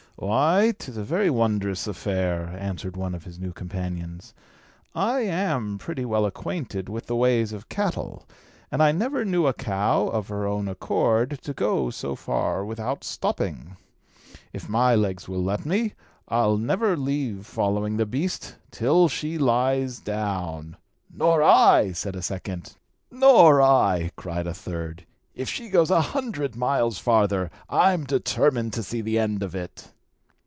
[0.17, 4.35] "Why, 'tis a very wonderful affair," answered one of his new companions.
[4.93, 8.27] "I am pretty well acquainted with the ways of cattle,
[8.71, 13.03] and I never knew a cow, of her own accord, to go so far without
[13.03, 13.77] stopping.
[14.53, 15.95] If my legs will let me,
[16.27, 20.77] I'll never leave following the beast till she lies down."
[21.11, 22.75] "Nor I!" said a second.
[23.09, 25.07] "Nor I!" cried a third.
[25.33, 29.91] "If she goes a hundred miles farther, I'm determined to see the end of it."